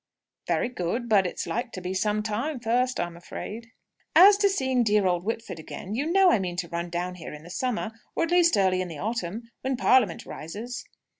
[0.47, 1.07] "Very good.
[1.07, 3.67] But it's like to be some time first, I'm afraid."
[4.15, 7.35] "As to seeing dear old Whitford again, you know I mean to run down here
[7.35, 10.85] in the summer; or at least early in the autumn, when Parliament rises."